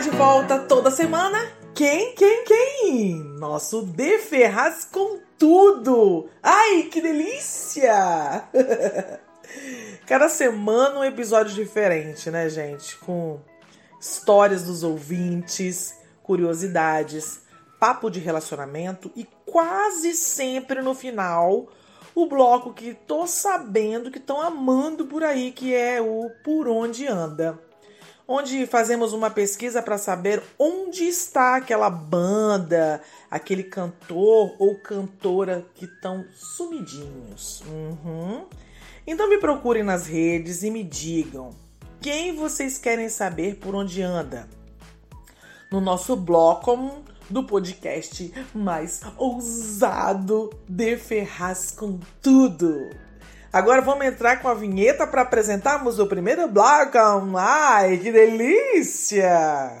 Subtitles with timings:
[0.00, 1.38] De volta toda semana.
[1.74, 3.14] Quem, quem, quem?
[3.38, 6.26] Nosso De Ferraz com tudo.
[6.42, 8.44] Ai, que delícia!
[10.06, 12.96] Cada semana um episódio diferente, né, gente?
[12.96, 13.40] Com
[14.00, 17.42] histórias dos ouvintes, curiosidades,
[17.78, 21.68] papo de relacionamento e quase sempre no final
[22.14, 27.06] o bloco que tô sabendo que estão amando por aí, que é o Por Onde
[27.06, 27.58] Anda.
[28.32, 35.84] Onde fazemos uma pesquisa para saber onde está aquela banda, aquele cantor ou cantora que
[35.84, 37.60] estão sumidinhos.
[37.66, 38.46] Uhum.
[39.04, 41.50] Então me procurem nas redes e me digam
[42.00, 44.48] quem vocês querem saber por onde anda.
[45.68, 52.90] No nosso bloco do podcast mais ousado de Ferraz com tudo.
[53.52, 56.96] Agora vamos entrar com a vinheta para apresentarmos o primeiro bloco.
[57.36, 59.76] Ai, que delícia!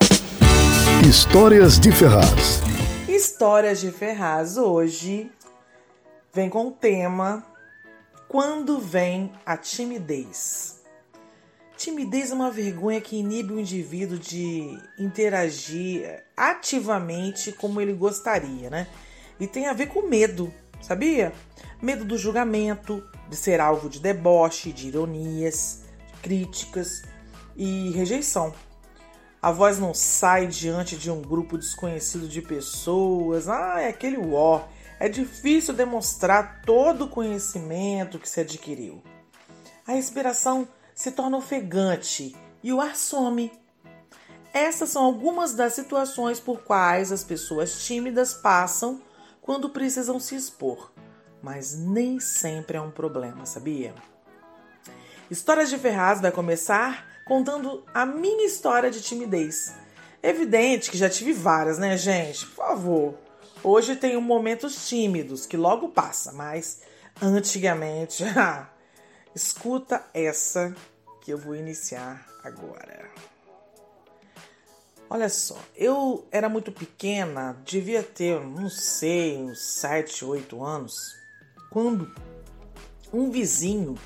[1.08, 2.60] Histórias de Ferraz.
[3.08, 5.30] Histórias de Ferraz hoje
[6.34, 7.46] vem com o tema
[8.26, 10.80] Quando vem a timidez.
[11.76, 18.88] Timidez é uma vergonha que inibe o indivíduo de interagir ativamente como ele gostaria, né?
[19.38, 21.32] E tem a ver com medo, sabia?
[21.80, 25.84] Medo do julgamento, de ser alvo de deboche, de ironias,
[26.20, 27.02] críticas
[27.56, 28.52] e rejeição.
[29.40, 33.48] A voz não sai diante de um grupo desconhecido de pessoas.
[33.48, 34.62] Ah, é aquele ó.
[34.98, 39.02] É difícil demonstrar todo o conhecimento que se adquiriu.
[39.86, 43.50] A respiração se torna ofegante e o ar some.
[44.52, 49.00] Essas são algumas das situações por quais as pessoas tímidas passam
[49.40, 50.92] quando precisam se expor,
[51.42, 53.94] mas nem sempre é um problema, sabia?
[55.30, 59.72] Histórias de Ferraz vai começar contando a minha história de timidez.
[60.22, 62.44] Evidente que já tive várias, né, gente?
[62.46, 63.14] Por favor.
[63.62, 66.80] Hoje tenho momentos tímidos que logo passa, mas
[67.22, 68.24] antigamente,
[69.34, 70.74] escuta essa
[71.20, 73.08] que eu vou iniciar agora.
[75.08, 81.19] Olha só, eu era muito pequena, devia ter, não sei, uns 7, 8 anos,
[81.70, 82.10] quando
[83.12, 83.96] um vizinho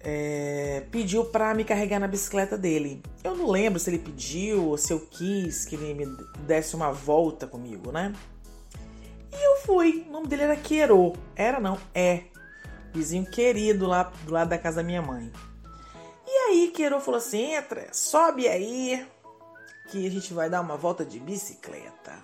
[0.00, 3.02] é, pediu para me carregar na bicicleta dele.
[3.22, 6.06] Eu não lembro se ele pediu ou se eu quis que ele me
[6.46, 8.12] desse uma volta comigo, né?
[9.32, 10.06] E eu fui.
[10.08, 11.14] O nome dele era Queiro.
[11.34, 12.24] Era não, é.
[12.92, 15.30] Vizinho querido lá do lado da casa da minha mãe.
[16.26, 19.06] E aí Queiro falou assim: entra, sobe aí,
[19.90, 22.16] que a gente vai dar uma volta de bicicleta.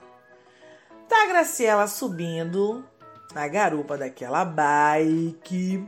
[1.09, 2.85] Tá Graciela subindo
[3.35, 5.87] na garupa daquela bike.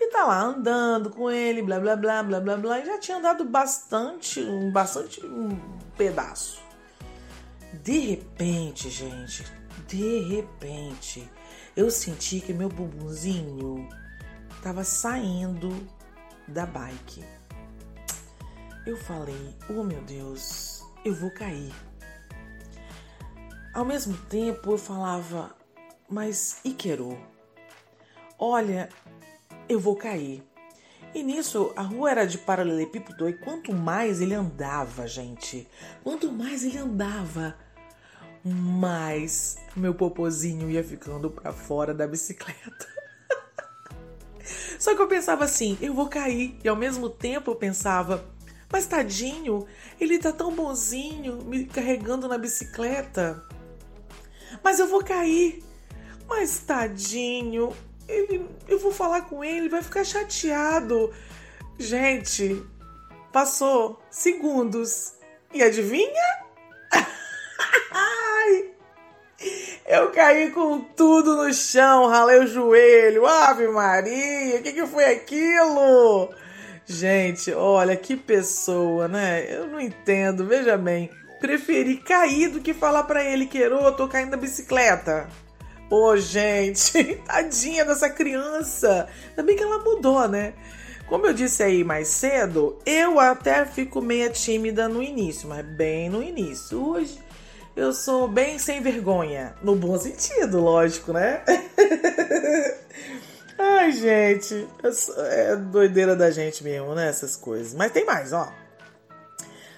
[0.00, 2.80] E tá lá andando com ele, blá blá blá blá blá blá.
[2.80, 5.56] E já tinha andado bastante, um bastante um
[5.96, 6.62] pedaço.
[7.82, 9.44] De repente, gente,
[9.86, 11.30] de repente,
[11.76, 13.88] eu senti que meu bumbumzinho
[14.62, 15.70] tava saindo
[16.46, 17.24] da bike.
[18.86, 21.72] Eu falei, oh meu Deus, eu vou cair.
[23.72, 25.54] Ao mesmo tempo eu falava,
[26.08, 27.18] mas Iquero,
[28.38, 28.88] olha,
[29.68, 30.42] eu vou cair.
[31.14, 35.68] E nisso a rua era de paralelepípedo e quanto mais ele andava, gente,
[36.02, 37.56] quanto mais ele andava,
[38.44, 42.88] mais meu popozinho ia ficando para fora da bicicleta.
[44.78, 46.58] Só que eu pensava assim, eu vou cair.
[46.62, 48.28] E ao mesmo tempo eu pensava,
[48.70, 49.66] mas tadinho,
[50.00, 53.42] ele tá tão bonzinho me carregando na bicicleta.
[54.62, 55.62] Mas eu vou cair.
[56.28, 57.74] Mas tadinho,
[58.08, 61.12] ele, eu vou falar com ele, vai ficar chateado.
[61.78, 62.62] Gente,
[63.32, 65.14] passou segundos.
[65.52, 66.44] E adivinha?
[69.86, 73.26] Eu caí com tudo no chão, ralei o joelho.
[73.26, 76.34] Ave Maria, o que, que foi aquilo?
[76.86, 79.46] Gente, olha que pessoa, né?
[79.48, 81.10] Eu não entendo, veja bem.
[81.38, 85.28] Preferi cair do que falar para ele, Queiro, tô caindo da bicicleta.
[85.90, 89.08] Ô, oh, gente, tadinha dessa criança.
[89.30, 90.54] Ainda bem que ela mudou, né?
[91.06, 96.08] Como eu disse aí mais cedo, eu até fico meia tímida no início, mas bem
[96.08, 96.82] no início.
[96.82, 97.18] Hoje
[97.76, 101.42] eu sou bem sem vergonha, no bom sentido, lógico, né?
[103.58, 104.66] Ai, gente,
[105.18, 107.08] é doideira da gente mesmo, né?
[107.08, 107.74] Essas coisas.
[107.74, 108.50] Mas tem mais, ó.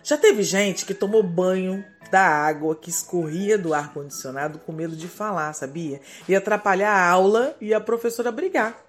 [0.06, 5.08] Já teve gente que tomou banho da água que escorria do ar-condicionado com medo de
[5.08, 6.00] falar, sabia?
[6.28, 8.80] E atrapalhar a aula e a professora brigar.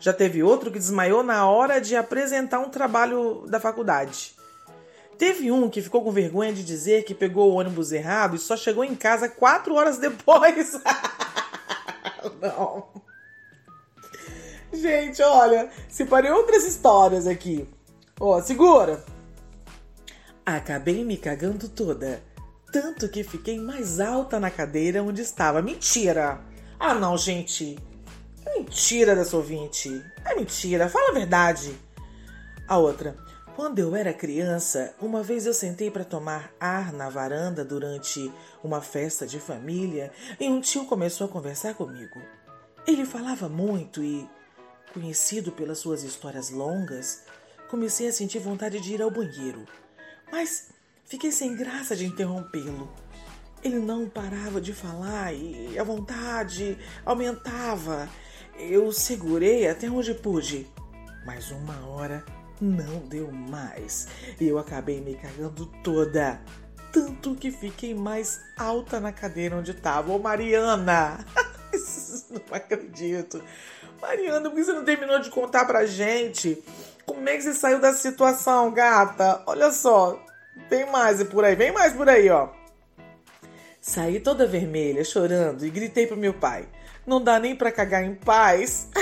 [0.00, 4.34] Já teve outro que desmaiou na hora de apresentar um trabalho da faculdade.
[5.18, 8.56] Teve um que ficou com vergonha de dizer que pegou o ônibus errado e só
[8.56, 10.80] chegou em casa quatro horas depois.
[12.40, 12.88] Não.
[14.72, 17.68] Gente, olha, separei outras histórias aqui.
[18.18, 19.11] Ó, segura.
[20.44, 22.22] Acabei me cagando toda.
[22.72, 25.62] Tanto que fiquei mais alta na cadeira onde estava.
[25.62, 26.40] Mentira!
[26.80, 27.78] Ah, não, gente.
[28.44, 30.04] Mentira dessa ouvinte.
[30.24, 30.88] É mentira.
[30.88, 31.78] Fala a verdade.
[32.66, 33.16] A outra.
[33.54, 38.32] Quando eu era criança, uma vez eu sentei para tomar ar na varanda durante
[38.64, 40.10] uma festa de família
[40.40, 42.20] e um tio começou a conversar comigo.
[42.86, 44.28] Ele falava muito e,
[44.94, 47.24] conhecido pelas suas histórias longas,
[47.68, 49.66] comecei a sentir vontade de ir ao banheiro.
[50.32, 50.70] Mas
[51.04, 52.90] fiquei sem graça de interrompê-lo.
[53.62, 58.08] Ele não parava de falar e a vontade aumentava.
[58.58, 60.66] Eu segurei até onde pude,
[61.26, 62.24] mas uma hora
[62.58, 64.08] não deu mais.
[64.40, 66.40] E eu acabei me cagando toda.
[66.90, 70.12] Tanto que fiquei mais alta na cadeira onde estava.
[70.12, 71.24] Ô Mariana!
[72.30, 73.42] não acredito.
[74.00, 76.62] Mariana, por que você não terminou de contar pra gente?
[77.22, 79.44] Como é que você saiu dessa situação, gata?
[79.46, 80.20] Olha só,
[80.68, 82.48] tem mais por aí, vem mais por aí, ó.
[83.80, 86.68] Saí toda vermelha, chorando, e gritei pro meu pai:
[87.06, 88.88] Não dá nem para cagar em paz.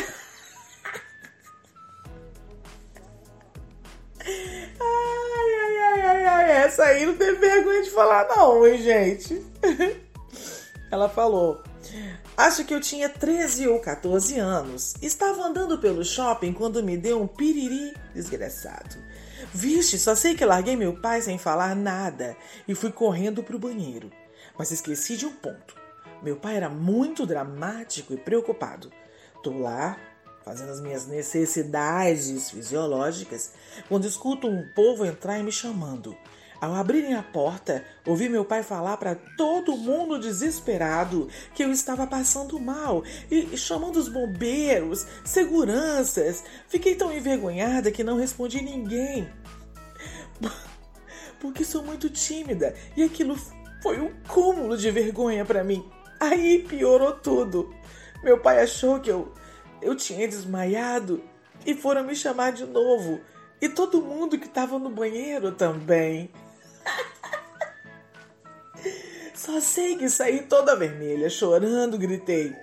[4.21, 4.75] ai,
[5.63, 9.43] ai, ai, ai, ai, essa aí não tem vergonha de falar, não, hein, gente?
[10.93, 11.63] Ela falou:
[12.37, 14.95] Acho que eu tinha 13 ou 14 anos.
[15.03, 18.97] Estava andando pelo shopping quando me deu um piriri desgraçado.
[19.53, 22.37] Vixe, só sei que larguei meu pai sem falar nada
[22.69, 24.11] e fui correndo para o banheiro.
[24.59, 25.75] Mas esqueci de um ponto.
[26.23, 28.93] Meu pai era muito dramático e preocupado.
[29.43, 29.99] Tô lá,
[30.45, 33.53] fazendo as minhas necessidades fisiológicas,
[33.89, 36.17] quando escuto um povo entrar e me chamando.
[36.61, 42.07] Ao abrirem a porta, ouvi meu pai falar para todo mundo desesperado que eu estava
[42.07, 46.45] passando mal e chamando os bombeiros, seguranças.
[46.69, 49.27] Fiquei tão envergonhada que não respondi ninguém.
[51.41, 53.39] Porque sou muito tímida e aquilo
[53.83, 55.89] foi um cúmulo de vergonha para mim.
[56.21, 57.75] Aí piorou tudo.
[58.23, 59.33] Meu pai achou que eu,
[59.81, 61.25] eu tinha desmaiado
[61.65, 63.19] e foram me chamar de novo.
[63.63, 66.31] E todo mundo que estava no banheiro também.
[69.35, 72.55] Só sei que saí toda vermelha, chorando, gritei.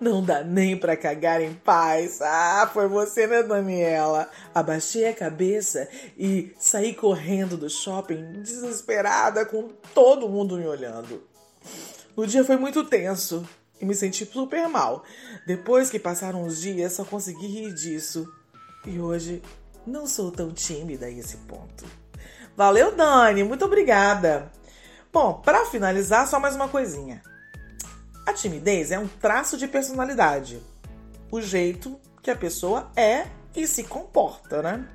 [0.00, 2.22] Não dá nem para cagar em paz.
[2.22, 4.30] Ah, foi você, né, Daniela?
[4.54, 11.22] Abaixei a cabeça e saí correndo do shopping, desesperada, com todo mundo me olhando.
[12.16, 13.46] O dia foi muito tenso
[13.78, 15.04] e me senti super mal.
[15.46, 18.26] Depois que passaram os dias, só consegui rir disso.
[18.86, 19.42] E hoje
[19.86, 21.84] não sou tão tímida a esse ponto.
[22.60, 24.52] Valeu, Dani, muito obrigada.
[25.10, 27.22] Bom, para finalizar, só mais uma coisinha.
[28.26, 30.62] A timidez é um traço de personalidade,
[31.32, 34.86] o jeito que a pessoa é e se comporta, né?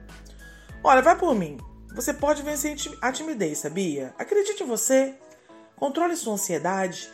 [0.84, 1.58] Olha, vai por mim.
[1.96, 4.14] Você pode vencer a timidez, sabia?
[4.20, 5.16] Acredite em você.
[5.76, 7.10] Controle sua ansiedade.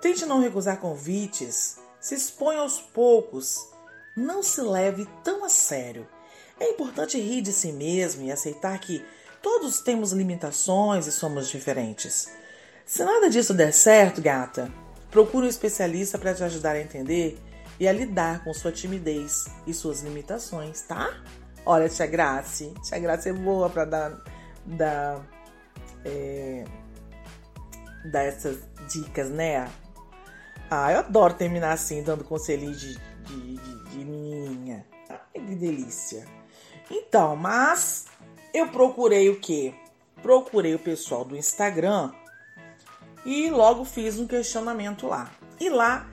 [0.00, 1.78] Tente não recusar convites.
[2.00, 3.68] Se exponha aos poucos.
[4.16, 6.08] Não se leve tão a sério.
[6.58, 9.00] É importante rir de si mesmo e aceitar que
[9.42, 12.30] Todos temos limitações e somos diferentes.
[12.86, 14.70] Se nada disso der certo, gata,
[15.10, 17.38] procure um especialista para te ajudar a entender
[17.80, 21.12] e a lidar com sua timidez e suas limitações, tá?
[21.66, 24.22] Olha, tia Grace, tia Grace é boa para dar,
[24.64, 25.26] dar,
[26.04, 26.64] é,
[28.10, 28.58] dar essas
[28.88, 29.68] dicas, né?
[30.70, 34.86] Ah, eu adoro terminar assim, dando conselhinho de, de, de, de menininha.
[35.08, 36.24] Ai, que delícia.
[36.90, 38.06] Então, mas
[38.52, 39.74] eu procurei o que?
[40.22, 42.12] Procurei o pessoal do Instagram
[43.24, 45.30] e logo fiz um questionamento lá.
[45.58, 46.06] E lá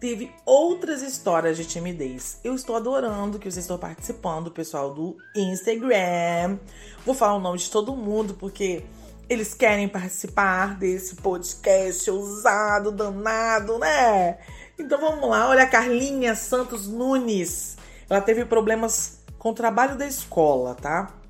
[0.00, 2.38] teve outras histórias de timidez.
[2.44, 6.58] Eu estou adorando que vocês estão participando, pessoal do Instagram.
[7.04, 8.84] Vou falar o nome de todo mundo porque
[9.28, 14.38] eles querem participar desse podcast ousado, danado, né?
[14.78, 15.48] Então vamos lá.
[15.48, 17.76] Olha a Carlinha Santos Nunes.
[18.08, 21.23] Ela teve problemas com o trabalho da escola, tá?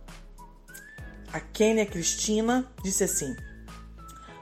[1.35, 3.35] A Kênia Cristina disse assim: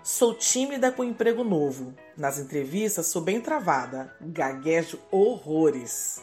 [0.05, 1.95] Sou tímida com emprego novo.
[2.19, 6.21] Nas entrevistas sou bem travada, gaguejo horrores.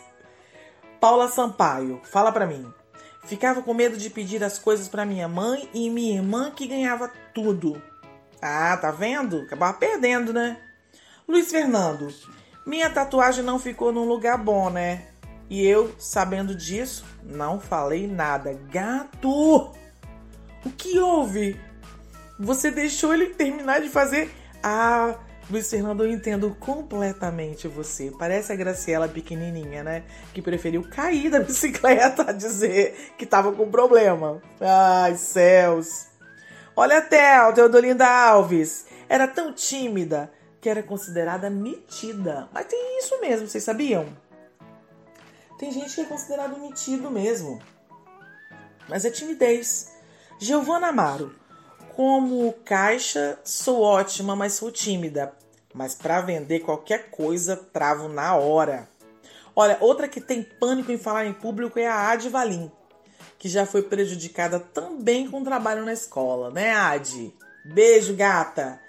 [1.01, 2.71] Paula Sampaio, fala pra mim.
[3.23, 7.11] Ficava com medo de pedir as coisas para minha mãe e minha irmã que ganhava
[7.33, 7.81] tudo.
[8.39, 9.41] Ah, tá vendo?
[9.41, 10.61] Acabava perdendo, né?
[11.27, 12.13] Luiz Fernando,
[12.63, 15.07] minha tatuagem não ficou num lugar bom, né?
[15.49, 18.53] E eu, sabendo disso, não falei nada.
[18.69, 19.79] Gato!
[20.65, 21.59] O que houve?
[22.39, 24.29] Você deixou ele terminar de fazer.
[24.63, 25.15] Ah,
[25.49, 28.11] Luiz Fernando, eu entendo completamente você.
[28.17, 30.03] Parece a Graciela pequenininha, né?
[30.33, 34.41] Que preferiu cair da bicicleta a dizer que tava com problema.
[34.61, 36.07] Ai, céus.
[36.75, 38.85] Olha a Theo, Teodolinda Alves.
[39.09, 42.47] Era tão tímida que era considerada metida.
[42.53, 44.05] Mas tem isso mesmo, vocês sabiam?
[45.57, 47.59] Tem gente que é considerado metido mesmo.
[48.87, 49.98] Mas é timidez.
[50.41, 51.35] Giovana Amaro.
[51.97, 55.33] Como caixa, sou ótima, mas sou tímida.
[55.73, 58.87] Mas para vender qualquer coisa, travo na hora.
[59.53, 62.71] Olha, outra que tem pânico em falar em público é a Adi Valim,
[63.37, 67.35] que já foi prejudicada também com o trabalho na escola, né, Adi?
[67.65, 68.79] Beijo, gata.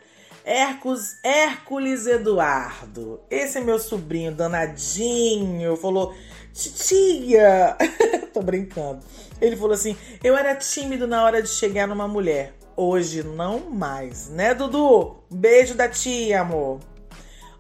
[0.45, 3.21] Hércules, Hércules Eduardo.
[3.29, 5.77] Esse é meu sobrinho danadinho.
[5.77, 6.15] Falou:
[6.55, 7.77] Titia!
[8.33, 9.01] Tô brincando.
[9.41, 12.55] Ele falou assim: Eu era tímido na hora de chegar numa mulher.
[12.77, 15.17] Hoje não mais, né, Dudu?
[15.31, 16.81] Beijo da tia, amor.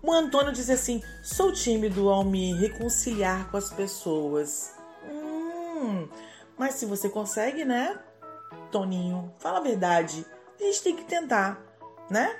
[0.03, 4.75] O Antônio disse assim: Sou tímido ao me reconciliar com as pessoas.
[5.11, 6.09] Hum,
[6.59, 7.99] mas se você consegue, né?
[8.71, 10.25] Toninho, fala a verdade.
[10.59, 11.61] A gente tem que tentar,
[12.09, 12.35] né?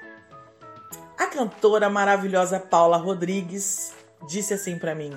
[1.19, 3.93] A cantora maravilhosa Paula Rodrigues
[4.27, 5.13] disse assim para mim: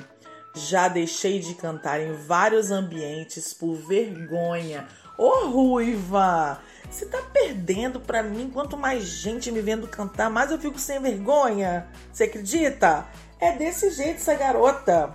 [0.53, 4.87] Já deixei de cantar em vários ambientes por vergonha.
[5.17, 6.59] Ô oh, ruiva!
[6.89, 8.51] Você tá perdendo pra mim.
[8.53, 11.87] Quanto mais gente me vendo cantar, mais eu fico sem vergonha.
[12.11, 13.07] Você acredita?
[13.39, 15.13] É desse jeito essa garota.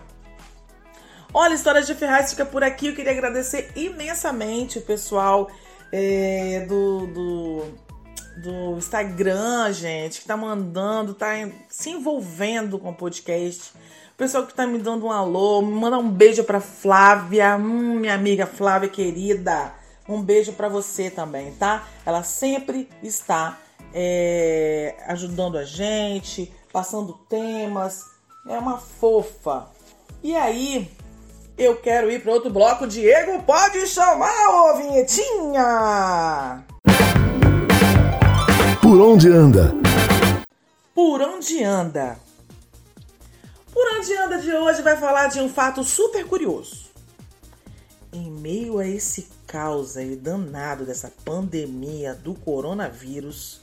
[1.33, 2.89] Olha, História de Ferraz fica por aqui.
[2.89, 5.51] Eu queria agradecer imensamente o pessoal
[5.93, 7.65] é, do, do,
[8.39, 11.33] do Instagram, gente, que tá mandando, tá
[11.69, 13.73] se envolvendo com o podcast.
[14.19, 18.15] Pessoal que tá me dando um alô, me manda um beijo pra Flávia, hum, minha
[18.15, 19.73] amiga Flávia querida.
[20.09, 21.87] Um beijo para você também, tá?
[22.05, 23.57] Ela sempre está
[23.95, 28.07] é, ajudando a gente, passando temas.
[28.49, 29.69] É uma fofa.
[30.21, 30.91] E aí,
[31.57, 32.89] eu quero ir para outro bloco.
[32.89, 36.65] Diego, pode chamar, ô vinhetinha!
[38.83, 39.73] Por onde anda?
[40.93, 42.19] Por onde anda?
[43.79, 43.87] Por
[44.25, 46.87] anda de hoje vai falar de um fato super curioso.
[48.13, 53.61] Em meio a esse caos aí danado dessa pandemia do coronavírus,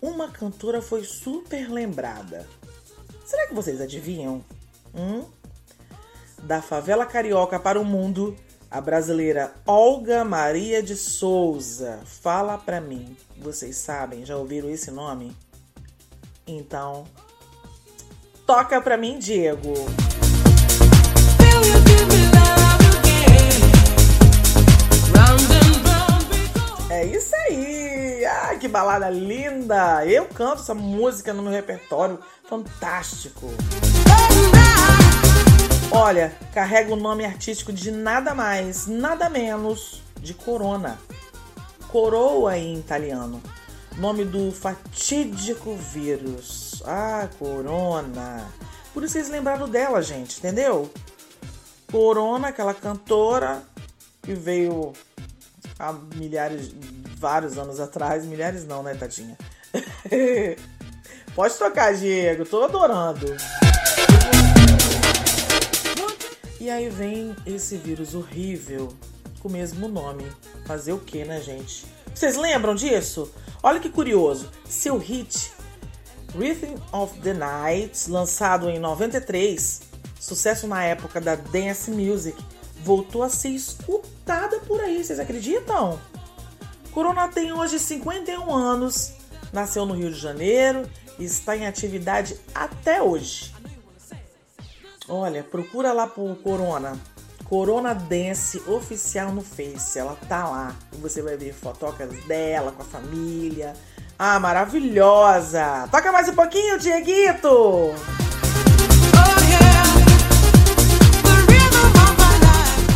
[0.00, 2.48] uma cantora foi super lembrada.
[3.26, 4.42] Será que vocês adivinham?
[4.94, 5.26] Hum?
[6.42, 8.34] Da favela carioca para o mundo,
[8.70, 12.00] a brasileira Olga Maria de Souza.
[12.06, 15.36] Fala pra mim, vocês sabem, já ouviram esse nome?
[16.46, 17.04] Então,
[18.46, 19.74] toca pra mim, Diego.
[26.88, 28.24] É isso aí!
[28.24, 30.06] Ai, que balada linda!
[30.06, 33.50] Eu canto essa música no meu repertório, fantástico!
[35.90, 40.98] Olha, carrega o nome artístico de nada mais, nada menos de Corona.
[41.88, 43.42] Coroa em italiano.
[43.98, 46.82] Nome do fatídico vírus.
[46.84, 48.46] Ah, Corona.
[48.92, 50.90] Por isso vocês lembraram dela, gente, entendeu?
[51.90, 53.62] Corona, aquela cantora
[54.22, 54.92] que veio
[55.78, 56.74] há milhares,
[57.16, 58.26] vários anos atrás.
[58.26, 59.36] Milhares não, né, tadinha?
[61.34, 63.34] Pode tocar, Diego, tô adorando.
[66.60, 68.92] E aí vem esse vírus horrível
[69.40, 70.30] com o mesmo nome.
[70.66, 71.95] Fazer o que, né, gente?
[72.16, 73.30] Vocês lembram disso?
[73.62, 74.50] Olha que curioso.
[74.66, 75.52] Seu hit
[76.34, 79.82] Rhythm of the Night, lançado em 93,
[80.18, 82.42] sucesso na época da dance music,
[82.82, 86.00] voltou a ser escutada por aí, vocês acreditam?
[86.90, 89.12] Corona tem hoje 51 anos,
[89.52, 93.54] nasceu no Rio de Janeiro e está em atividade até hoje.
[95.06, 96.98] Olha, procura lá por Corona.
[97.48, 100.76] Corona Dance oficial no Face, ela tá lá.
[101.00, 103.74] Você vai ver fotocas dela com a família.
[104.18, 105.88] Ah, maravilhosa!
[105.90, 107.94] Toca mais um pouquinho, Dieguito!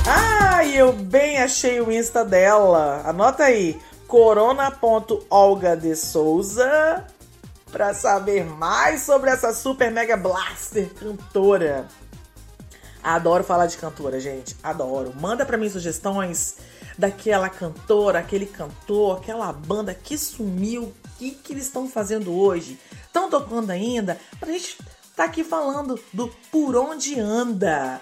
[0.07, 3.03] Ai, eu bem achei o Insta dela.
[3.05, 3.79] Anota aí,
[4.09, 7.07] corona.olga de Souza,
[7.71, 11.87] para saber mais sobre essa super mega blaster cantora.
[13.03, 14.57] Adoro falar de cantora, gente.
[14.63, 15.13] Adoro.
[15.19, 16.57] Manda para mim sugestões
[16.99, 20.83] daquela cantora, aquele cantor, aquela banda que sumiu.
[20.85, 22.79] O que, que eles estão fazendo hoje?
[23.07, 24.19] Estão tocando ainda?
[24.39, 24.79] Pra gente
[25.17, 28.01] tá aqui falando do Por Onde Anda.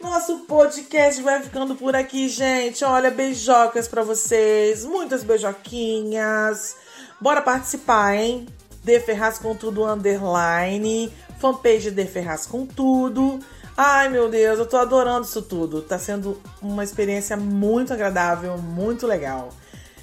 [0.00, 2.84] Nosso podcast vai ficando por aqui, gente.
[2.84, 4.84] Olha, beijocas para vocês.
[4.84, 6.76] Muitas beijoquinhas.
[7.20, 8.46] Bora participar, hein?
[8.84, 11.12] De Ferraz com Tudo Underline.
[11.40, 13.40] Fanpage De Ferraz com Tudo.
[13.80, 15.80] Ai, meu Deus, eu tô adorando isso tudo.
[15.80, 19.50] Tá sendo uma experiência muito agradável, muito legal.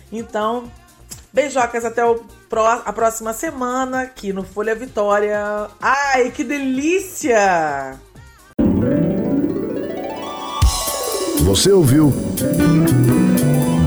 [0.09, 0.71] Então,
[1.33, 5.67] beijocas até o pró a próxima semana aqui no Folha Vitória.
[5.81, 7.99] Ai, que delícia!
[11.41, 12.13] Você ouviu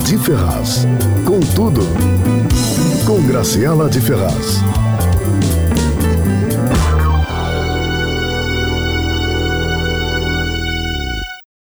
[0.04, 0.84] De Ferraz,
[1.26, 1.80] com tudo.
[3.06, 4.87] Com Graciela de Ferraz.